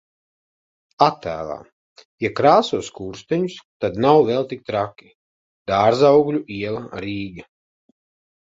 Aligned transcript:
Attēlā: 1.07 1.57
Ja 2.25 2.31
krāso 2.39 2.79
skursteņus, 2.87 3.59
tad 3.87 4.01
nav 4.07 4.23
vēl 4.31 4.49
tik 4.55 4.65
traki. 4.73 5.13
Dārzaugļu 5.75 6.45
ielā, 6.59 6.83
Rīga. 7.07 7.49